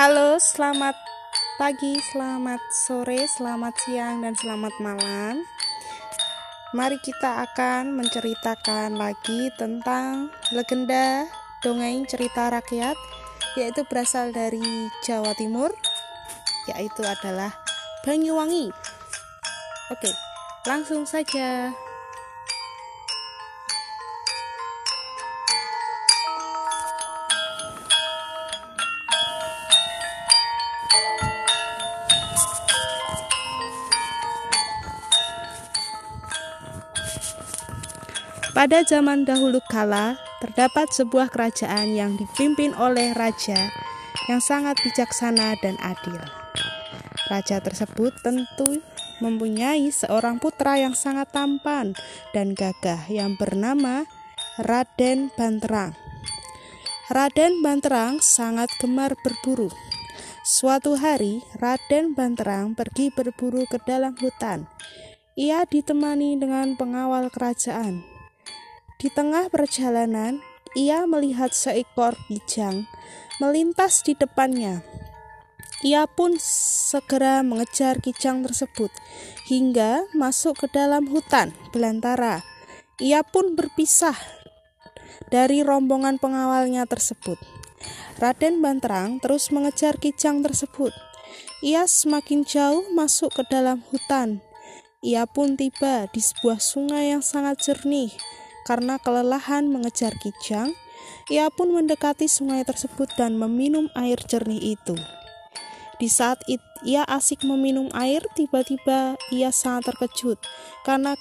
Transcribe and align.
Halo, 0.00 0.40
selamat 0.40 0.96
pagi, 1.60 2.00
selamat 2.00 2.56
sore, 2.72 3.28
selamat 3.36 3.76
siang, 3.84 4.24
dan 4.24 4.32
selamat 4.32 4.72
malam. 4.80 5.44
Mari 6.72 6.96
kita 7.04 7.44
akan 7.44 8.00
menceritakan 8.00 8.96
lagi 8.96 9.52
tentang 9.60 10.32
legenda 10.56 11.28
dongeng 11.60 12.08
cerita 12.08 12.48
rakyat, 12.48 12.96
yaitu 13.60 13.84
berasal 13.92 14.32
dari 14.32 14.88
Jawa 15.04 15.36
Timur, 15.36 15.68
yaitu 16.72 17.04
adalah 17.04 17.52
Banyuwangi. 18.00 18.72
Oke, 19.92 20.16
langsung 20.64 21.04
saja. 21.04 21.76
Pada 38.60 38.84
zaman 38.84 39.24
dahulu 39.24 39.56
kala, 39.72 40.20
terdapat 40.44 40.92
sebuah 40.92 41.32
kerajaan 41.32 41.96
yang 41.96 42.20
dipimpin 42.20 42.76
oleh 42.76 43.16
raja 43.16 43.56
yang 44.28 44.44
sangat 44.44 44.76
bijaksana 44.84 45.56
dan 45.64 45.80
adil. 45.80 46.20
Raja 47.32 47.64
tersebut 47.64 48.12
tentu 48.20 48.84
mempunyai 49.24 49.88
seorang 49.88 50.36
putra 50.36 50.76
yang 50.76 50.92
sangat 50.92 51.32
tampan 51.32 51.96
dan 52.36 52.52
gagah 52.52 53.08
yang 53.08 53.32
bernama 53.40 54.04
Raden 54.60 55.32
Banterang. 55.40 55.96
Raden 57.08 57.64
Banterang 57.64 58.20
sangat 58.20 58.68
gemar 58.76 59.16
berburu. 59.24 59.72
Suatu 60.44 61.00
hari, 61.00 61.40
Raden 61.56 62.12
Banterang 62.12 62.76
pergi 62.76 63.08
berburu 63.08 63.64
ke 63.64 63.80
dalam 63.88 64.12
hutan. 64.20 64.68
Ia 65.32 65.64
ditemani 65.64 66.36
dengan 66.36 66.76
pengawal 66.76 67.32
kerajaan. 67.32 68.09
Di 69.00 69.08
tengah 69.08 69.48
perjalanan, 69.48 70.44
ia 70.76 71.08
melihat 71.08 71.56
seekor 71.56 72.20
kijang 72.28 72.84
melintas 73.40 74.04
di 74.04 74.12
depannya. 74.12 74.84
Ia 75.80 76.04
pun 76.04 76.36
segera 76.36 77.40
mengejar 77.40 78.04
kijang 78.04 78.44
tersebut 78.44 78.92
hingga 79.48 80.04
masuk 80.12 80.60
ke 80.60 80.66
dalam 80.68 81.08
hutan 81.08 81.56
belantara. 81.72 82.44
Ia 83.00 83.24
pun 83.24 83.56
berpisah 83.56 84.20
dari 85.32 85.64
rombongan 85.64 86.20
pengawalnya 86.20 86.84
tersebut. 86.84 87.40
Raden 88.20 88.60
Banterang 88.60 89.24
terus 89.24 89.48
mengejar 89.48 89.96
kijang 89.96 90.44
tersebut. 90.44 90.92
Ia 91.64 91.88
semakin 91.88 92.44
jauh 92.44 92.84
masuk 92.92 93.32
ke 93.32 93.48
dalam 93.48 93.80
hutan. 93.88 94.44
Ia 95.00 95.24
pun 95.24 95.56
tiba 95.56 96.04
di 96.12 96.20
sebuah 96.20 96.60
sungai 96.60 97.16
yang 97.16 97.24
sangat 97.24 97.56
jernih. 97.64 98.12
Karena 98.68 99.00
kelelahan 99.00 99.68
mengejar 99.72 100.14
kijang, 100.20 100.76
ia 101.32 101.48
pun 101.48 101.72
mendekati 101.72 102.28
sungai 102.28 102.66
tersebut 102.66 103.08
dan 103.16 103.38
meminum 103.40 103.88
air 103.96 104.20
jernih 104.20 104.76
itu. 104.76 104.96
Di 106.00 106.08
saat 106.08 106.40
it, 106.48 106.64
ia 106.80 107.04
asik 107.04 107.44
meminum 107.44 107.92
air, 107.92 108.24
tiba-tiba 108.32 109.20
ia 109.28 109.52
sangat 109.52 109.92
terkejut 109.92 110.40
karena 110.80 111.12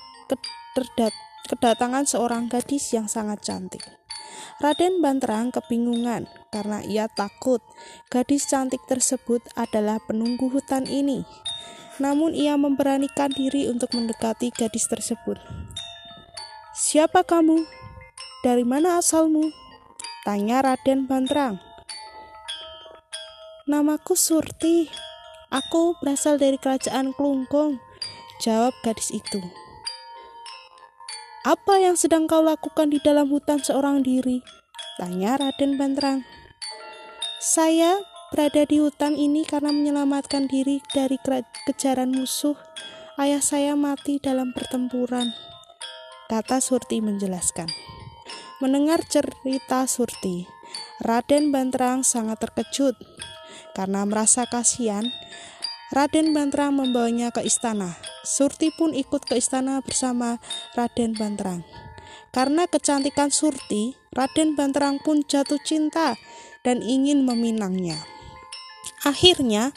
kedatangan 1.52 2.08
seorang 2.08 2.48
gadis 2.48 2.96
yang 2.96 3.12
sangat 3.12 3.44
cantik. 3.44 3.84
Raden 4.60 5.00
Banterang 5.00 5.52
kebingungan 5.52 6.28
karena 6.52 6.84
ia 6.84 7.08
takut 7.12 7.60
gadis 8.12 8.48
cantik 8.48 8.84
tersebut 8.88 9.44
adalah 9.56 10.00
penunggu 10.04 10.48
hutan 10.48 10.88
ini. 10.88 11.24
Namun 12.00 12.32
ia 12.32 12.56
memberanikan 12.56 13.32
diri 13.36 13.68
untuk 13.68 13.92
mendekati 13.92 14.52
gadis 14.56 14.88
tersebut. 14.88 15.36
Siapa 16.80 17.28
kamu? 17.28 17.68
Dari 18.40 18.64
mana 18.64 19.04
asalmu? 19.04 19.52
Tanya 20.24 20.64
Raden 20.64 21.12
Bantrang. 21.12 21.60
Namaku 23.68 24.16
Surti. 24.16 24.88
Aku 25.52 26.00
berasal 26.00 26.40
dari 26.40 26.56
kerajaan 26.56 27.12
Klungkung. 27.12 27.84
Jawab 28.40 28.72
gadis 28.80 29.12
itu. 29.12 29.44
Apa 31.44 31.84
yang 31.84 32.00
sedang 32.00 32.32
kau 32.32 32.40
lakukan 32.40 32.96
di 32.96 33.04
dalam 33.04 33.28
hutan 33.28 33.60
seorang 33.60 34.00
diri? 34.00 34.40
Tanya 34.96 35.36
Raden 35.36 35.76
Bantrang. 35.76 36.24
Saya 37.44 38.00
berada 38.32 38.64
di 38.64 38.80
hutan 38.80 39.20
ini 39.20 39.44
karena 39.44 39.76
menyelamatkan 39.76 40.48
diri 40.48 40.80
dari 40.96 41.20
kejaran 41.68 42.16
musuh. 42.16 42.56
Ayah 43.20 43.44
saya 43.44 43.76
mati 43.76 44.24
dalam 44.24 44.56
pertempuran 44.56 45.28
kata 46.30 46.62
Surti 46.62 47.02
menjelaskan. 47.02 47.66
Mendengar 48.62 49.02
cerita 49.02 49.90
Surti, 49.90 50.46
Raden 51.02 51.50
Banterang 51.50 52.06
sangat 52.06 52.38
terkejut. 52.38 52.94
Karena 53.74 54.06
merasa 54.06 54.46
kasihan, 54.46 55.10
Raden 55.90 56.38
Banterang 56.38 56.78
membawanya 56.78 57.34
ke 57.34 57.42
istana. 57.42 57.98
Surti 58.22 58.70
pun 58.70 58.94
ikut 58.94 59.26
ke 59.26 59.42
istana 59.42 59.82
bersama 59.82 60.38
Raden 60.78 61.18
Banterang. 61.18 61.66
Karena 62.30 62.70
kecantikan 62.70 63.34
Surti, 63.34 63.98
Raden 64.14 64.54
Banterang 64.54 65.02
pun 65.02 65.26
jatuh 65.26 65.58
cinta 65.66 66.14
dan 66.62 66.86
ingin 66.86 67.26
meminangnya. 67.26 67.98
Akhirnya, 69.02 69.74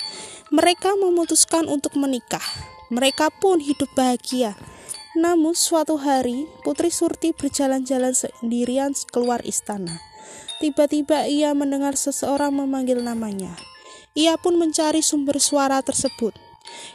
mereka 0.53 0.93
memutuskan 1.01 1.65
untuk 1.65 1.97
menikah. 1.97 2.45
Mereka 2.93 3.33
pun 3.41 3.57
hidup 3.57 3.89
bahagia. 3.97 4.53
Namun 5.12 5.53
suatu 5.53 6.00
hari, 6.00 6.49
Putri 6.65 6.89
Surti 6.89 7.37
berjalan-jalan 7.37 8.17
sendirian 8.17 8.97
keluar 9.12 9.45
istana. 9.45 10.00
Tiba-tiba 10.56 11.28
ia 11.28 11.53
mendengar 11.53 12.00
seseorang 12.00 12.56
memanggil 12.56 13.05
namanya. 13.05 13.53
Ia 14.17 14.41
pun 14.41 14.56
mencari 14.56 15.05
sumber 15.05 15.37
suara 15.37 15.84
tersebut. 15.84 16.33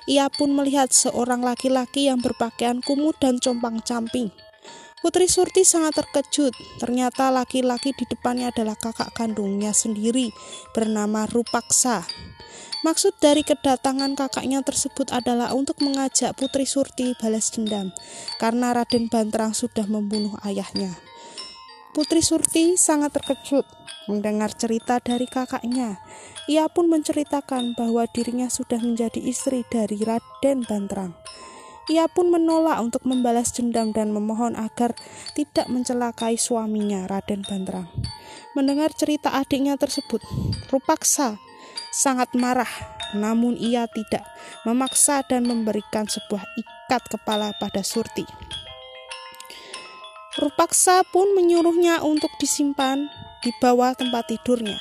Ia 0.10 0.34
pun 0.34 0.50
melihat 0.50 0.90
seorang 0.90 1.46
laki-laki 1.46 2.10
yang 2.10 2.18
berpakaian 2.18 2.82
kumuh 2.82 3.14
dan 3.22 3.38
compang-camping. 3.38 4.34
Putri 4.98 5.30
Surti 5.30 5.62
sangat 5.62 6.02
terkejut. 6.02 6.58
Ternyata 6.82 7.30
laki-laki 7.30 7.94
di 7.94 8.10
depannya 8.10 8.50
adalah 8.50 8.74
kakak 8.74 9.14
kandungnya 9.14 9.78
sendiri 9.78 10.34
bernama 10.74 11.30
Rupaksa. 11.30 12.02
Maksud 12.86 13.18
dari 13.18 13.42
kedatangan 13.42 14.14
kakaknya 14.14 14.62
tersebut 14.62 15.10
adalah 15.10 15.58
untuk 15.58 15.82
mengajak 15.82 16.38
Putri 16.38 16.70
Surti 16.70 17.18
balas 17.18 17.50
dendam 17.50 17.90
karena 18.38 18.70
Raden 18.70 19.10
Banterang 19.10 19.58
sudah 19.58 19.90
membunuh 19.90 20.38
ayahnya. 20.46 20.94
Putri 21.98 22.22
Surti 22.22 22.78
sangat 22.78 23.18
terkejut 23.18 23.66
mendengar 24.06 24.54
cerita 24.54 25.02
dari 25.02 25.26
kakaknya. 25.26 25.98
Ia 26.46 26.70
pun 26.70 26.86
menceritakan 26.88 27.74
bahwa 27.74 28.06
dirinya 28.06 28.48
sudah 28.48 28.78
menjadi 28.78 29.20
istri 29.26 29.66
dari 29.68 29.98
Raden 29.98 30.64
Banterang. 30.64 31.18
Ia 31.88 32.06
pun 32.12 32.30
menolak 32.30 32.84
untuk 32.84 33.08
membalas 33.08 33.56
dendam 33.56 33.96
dan 33.96 34.12
memohon 34.12 34.60
agar 34.60 34.92
tidak 35.34 35.72
mencelakai 35.72 36.36
suaminya, 36.36 37.08
Raden 37.08 37.48
Banterang. 37.48 37.88
Mendengar 38.54 38.92
cerita 38.94 39.32
adiknya 39.34 39.80
tersebut, 39.80 40.20
Rupaksa 40.68 41.40
sangat 41.98 42.30
marah, 42.38 42.70
namun 43.18 43.58
ia 43.58 43.90
tidak 43.90 44.22
memaksa 44.62 45.26
dan 45.26 45.50
memberikan 45.50 46.06
sebuah 46.06 46.46
ikat 46.62 47.02
kepala 47.10 47.58
pada 47.58 47.82
Surti. 47.82 48.22
Rupaksa 50.38 51.02
pun 51.10 51.34
menyuruhnya 51.34 52.06
untuk 52.06 52.30
disimpan 52.38 53.10
di 53.42 53.50
bawah 53.58 53.98
tempat 53.98 54.30
tidurnya. 54.30 54.78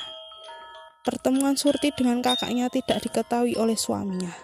Pertemuan 1.01 1.57
Surti 1.57 1.89
dengan 1.89 2.21
kakaknya 2.21 2.69
tidak 2.69 3.01
diketahui 3.01 3.57
oleh 3.57 3.73
suaminya, 3.73 4.37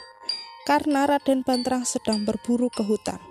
karena 0.66 1.06
Raden 1.06 1.46
Banterang 1.46 1.86
sedang 1.86 2.26
berburu 2.26 2.74
ke 2.74 2.82
hutan. 2.82 3.22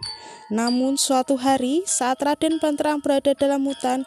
Namun 0.52 1.00
suatu 1.00 1.40
hari 1.40 1.82
saat 1.88 2.20
Raden 2.20 2.60
Banterang 2.60 3.00
berada 3.00 3.32
dalam 3.32 3.64
hutan, 3.64 4.04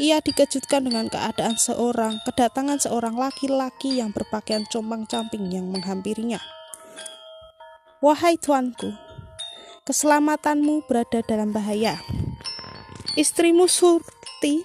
ia 0.00 0.24
dikejutkan 0.24 0.88
dengan 0.88 1.12
keadaan 1.12 1.60
seorang 1.60 2.24
kedatangan 2.24 2.80
seorang 2.80 3.20
laki-laki 3.20 4.00
yang 4.00 4.16
berpakaian 4.16 4.64
compang-camping 4.72 5.52
yang 5.52 5.68
menghampirinya. 5.68 6.40
Wahai 8.00 8.40
tuanku, 8.40 8.96
keselamatanmu 9.84 10.88
berada 10.88 11.20
dalam 11.28 11.52
bahaya. 11.52 12.00
Istrimu 13.20 13.68
Surti 13.68 14.64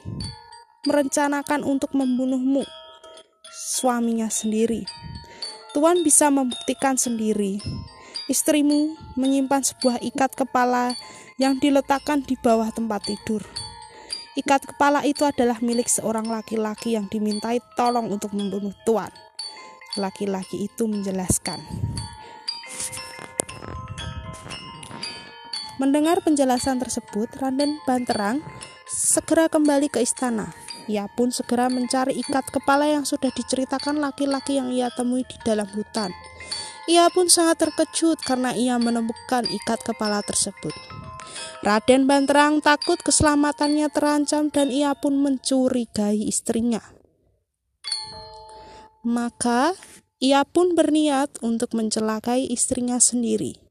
merencanakan 0.87 1.67
untuk 1.67 1.91
membunuhmu. 1.91 2.63
Suaminya 3.51 4.31
sendiri. 4.31 4.87
Tuan 5.75 6.07
bisa 6.07 6.31
membuktikan 6.31 6.95
sendiri 6.95 7.59
Istrimu 8.25 8.97
menyimpan 9.21 9.61
sebuah 9.61 10.01
ikat 10.01 10.33
kepala 10.33 10.97
yang 11.37 11.61
diletakkan 11.61 12.25
di 12.25 12.33
bawah 12.33 12.73
tempat 12.73 13.05
tidur. 13.05 13.45
Ikat 14.35 14.67
kepala 14.67 15.07
itu 15.07 15.23
adalah 15.23 15.63
milik 15.63 15.87
seorang 15.87 16.27
laki-laki 16.27 16.99
yang 16.99 17.07
dimintai 17.07 17.63
tolong 17.79 18.11
untuk 18.11 18.35
membunuh 18.35 18.75
tuan. 18.83 19.07
Laki-laki 19.95 20.67
itu 20.67 20.91
menjelaskan. 20.91 21.63
Mendengar 25.79 26.19
penjelasan 26.19 26.83
tersebut, 26.83 27.31
Raden 27.39 27.79
Banterang 27.87 28.43
segera 28.87 29.47
kembali 29.47 29.87
ke 29.87 30.03
istana. 30.03 30.51
Ia 30.91 31.07
pun 31.07 31.31
segera 31.31 31.71
mencari 31.71 32.19
ikat 32.19 32.51
kepala 32.51 32.91
yang 32.91 33.07
sudah 33.07 33.31
diceritakan 33.31 34.03
laki-laki 34.03 34.59
yang 34.59 34.67
ia 34.69 34.91
temui 34.91 35.23
di 35.23 35.39
dalam 35.47 35.65
hutan. 35.71 36.11
Ia 36.85 37.09
pun 37.09 37.31
sangat 37.31 37.65
terkejut 37.65 38.21
karena 38.21 38.53
ia 38.53 38.77
menemukan 38.77 39.47
ikat 39.47 39.81
kepala 39.81 40.21
tersebut. 40.21 40.75
Raden 41.65 42.05
Banterang 42.05 42.61
takut 42.61 43.01
keselamatannya 43.01 43.89
terancam 43.89 44.53
dan 44.53 44.69
ia 44.69 44.93
pun 44.93 45.17
mencurigai 45.17 46.19
istrinya. 46.25 46.81
Maka 49.05 49.77
ia 50.17 50.41
pun 50.47 50.73
berniat 50.73 51.41
untuk 51.45 51.77
mencelakai 51.77 52.49
istrinya 52.49 52.97
sendiri. 52.97 53.61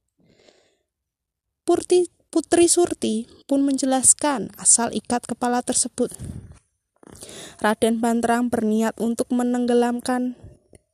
Purti, 1.65 2.13
Putri 2.29 2.67
Surti 2.67 3.31
pun 3.47 3.63
menjelaskan 3.63 4.53
asal 4.59 4.91
ikat 4.91 5.25
kepala 5.25 5.63
tersebut. 5.63 6.13
Raden 7.63 8.03
Banterang 8.03 8.51
berniat 8.51 8.99
untuk 8.99 9.31
menenggelamkan 9.31 10.35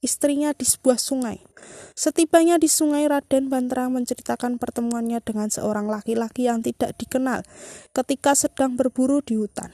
istrinya 0.05 0.53
di 0.53 0.69
sebuah 0.69 1.01
sungai. 1.01 1.50
Setibanya 1.95 2.57
di 2.57 2.71
sungai, 2.71 3.05
Raden 3.11 3.53
Banterang 3.53 3.93
menceritakan 3.93 4.57
pertemuannya 4.57 5.21
dengan 5.21 5.53
seorang 5.53 5.91
laki-laki 5.91 6.49
yang 6.49 6.65
tidak 6.65 6.97
dikenal 6.97 7.45
ketika 7.93 8.33
sedang 8.33 8.79
berburu 8.79 9.21
di 9.21 9.37
hutan. 9.37 9.73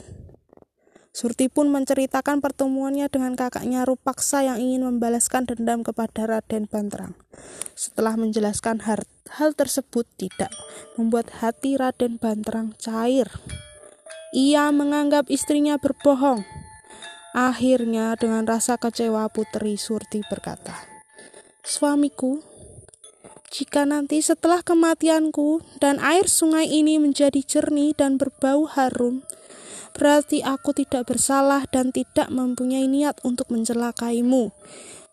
Surti 1.17 1.49
pun 1.49 1.73
menceritakan 1.73 2.45
pertemuannya 2.45 3.09
dengan 3.09 3.41
kakaknya 3.41 3.89
Rupaksa 3.89 4.45
yang 4.45 4.61
ingin 4.61 4.85
membalaskan 4.85 5.49
dendam 5.49 5.81
kepada 5.81 6.29
Raden 6.29 6.69
Banterang. 6.69 7.17
Setelah 7.73 8.21
menjelaskan 8.21 8.85
hal, 8.85 9.01
hal 9.41 9.57
tersebut 9.57 10.05
tidak 10.21 10.53
membuat 11.01 11.33
hati 11.41 11.81
Raden 11.81 12.21
Banterang 12.21 12.77
cair. 12.77 13.33
Ia 14.37 14.69
menganggap 14.77 15.33
istrinya 15.33 15.81
berbohong. 15.81 16.45
Akhirnya 17.33 18.13
dengan 18.21 18.45
rasa 18.45 18.77
kecewa 18.77 19.33
Putri 19.33 19.81
Surti 19.81 20.21
berkata, 20.29 20.96
Suamiku, 21.67 22.47
jika 23.51 23.83
nanti 23.83 24.23
setelah 24.23 24.63
kematianku 24.63 25.67
dan 25.83 25.99
air 25.99 26.31
sungai 26.31 26.63
ini 26.63 26.95
menjadi 27.03 27.43
jernih 27.43 27.91
dan 27.91 28.23
berbau 28.23 28.71
harum, 28.71 29.27
berarti 29.91 30.47
aku 30.47 30.71
tidak 30.79 31.11
bersalah 31.11 31.67
dan 31.67 31.91
tidak 31.91 32.31
mempunyai 32.31 32.87
niat 32.87 33.19
untuk 33.27 33.51
mencelakaimu. 33.51 34.55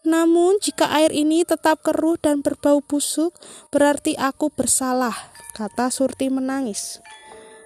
Namun, 0.06 0.62
jika 0.62 0.94
air 0.94 1.10
ini 1.10 1.42
tetap 1.42 1.82
keruh 1.82 2.22
dan 2.22 2.46
berbau 2.46 2.86
busuk, 2.86 3.34
berarti 3.74 4.14
aku 4.14 4.54
bersalah, 4.54 5.34
kata 5.58 5.90
Surti 5.90 6.30
menangis. 6.30 7.02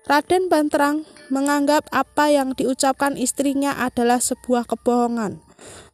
Raden 0.08 0.48
Banterang 0.48 1.04
menganggap 1.28 1.92
apa 1.92 2.32
yang 2.32 2.56
diucapkan 2.56 3.20
istrinya 3.20 3.84
adalah 3.84 4.24
sebuah 4.24 4.64
kebohongan. 4.64 5.44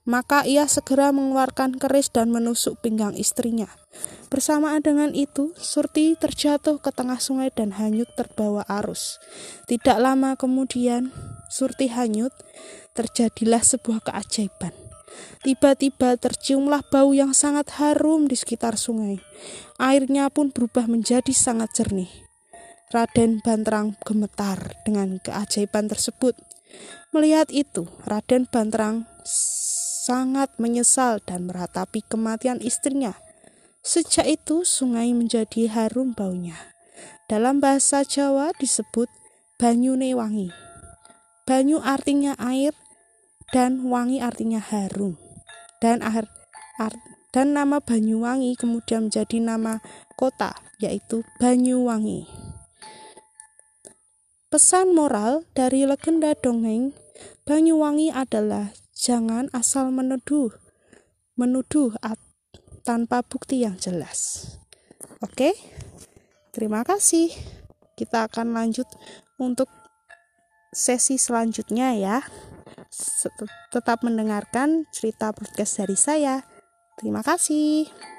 Maka 0.03 0.43
ia 0.43 0.67
segera 0.67 1.15
mengeluarkan 1.15 1.79
keris 1.79 2.11
dan 2.11 2.27
menusuk 2.27 2.83
pinggang 2.83 3.15
istrinya. 3.15 3.71
Bersamaan 4.27 4.83
dengan 4.83 5.15
itu, 5.15 5.55
Surti 5.55 6.17
terjatuh 6.19 6.81
ke 6.81 6.91
tengah 6.91 7.21
sungai 7.23 7.53
dan 7.53 7.71
hanyut 7.77 8.09
terbawa 8.17 8.67
arus. 8.67 9.21
Tidak 9.69 9.95
lama 10.01 10.35
kemudian, 10.35 11.13
Surti 11.47 11.87
hanyut, 11.87 12.33
terjadilah 12.97 13.63
sebuah 13.63 14.03
keajaiban. 14.03 14.73
Tiba-tiba 15.45 16.17
terciumlah 16.17 16.83
bau 16.89 17.13
yang 17.13 17.31
sangat 17.37 17.77
harum 17.77 18.25
di 18.25 18.33
sekitar 18.33 18.75
sungai. 18.75 19.21
Airnya 19.77 20.27
pun 20.33 20.49
berubah 20.49 20.89
menjadi 20.89 21.31
sangat 21.31 21.71
jernih. 21.77 22.09
Raden 22.89 23.41
Banterang 23.41 23.97
gemetar 24.05 24.77
dengan 24.85 25.17
keajaiban 25.21 25.89
tersebut. 25.89 26.37
Melihat 27.13 27.49
itu, 27.53 27.85
Raden 28.05 28.49
Banterang 28.49 29.05
sangat 30.03 30.51
menyesal 30.59 31.23
dan 31.23 31.47
meratapi 31.47 32.03
kematian 32.03 32.59
istrinya. 32.59 33.15
Sejak 33.79 34.27
itu 34.27 34.67
sungai 34.67 35.15
menjadi 35.15 35.71
harum 35.71 36.11
baunya. 36.11 36.59
Dalam 37.31 37.63
bahasa 37.63 38.03
Jawa 38.03 38.51
disebut 38.59 39.07
banyune 39.55 40.11
wangi. 40.11 40.51
Banyu 41.47 41.79
artinya 41.79 42.35
air 42.35 42.75
dan 43.55 43.87
wangi 43.87 44.19
artinya 44.19 44.59
harum. 44.59 45.15
Dan 45.79 46.03
air, 46.03 46.27
art, 46.79 46.99
dan 47.35 47.55
nama 47.55 47.79
Banyuwangi 47.83 48.55
kemudian 48.55 49.07
menjadi 49.07 49.39
nama 49.39 49.83
kota 50.15 50.55
yaitu 50.79 51.27
Banyuwangi. 51.39 52.27
Pesan 54.47 54.95
moral 54.95 55.43
dari 55.51 55.83
legenda 55.83 56.31
dongeng 56.39 56.95
Banyuwangi 57.43 58.15
adalah 58.15 58.71
Jangan 58.93 59.49
asal 59.51 59.89
menuduh, 59.89 60.53
menuduh 61.33 61.97
tanpa 62.85 63.25
bukti 63.25 63.65
yang 63.65 63.75
jelas. 63.81 64.47
Oke, 65.19 65.57
terima 66.53 66.85
kasih. 66.85 67.33
Kita 67.97 68.29
akan 68.29 68.53
lanjut 68.53 68.85
untuk 69.41 69.67
sesi 70.73 71.17
selanjutnya 71.17 71.97
ya. 71.97 72.17
Tetap 73.73 74.05
mendengarkan 74.05 74.85
cerita 74.93 75.33
podcast 75.33 75.81
dari 75.81 75.97
saya. 75.97 76.45
Terima 76.97 77.25
kasih. 77.25 78.12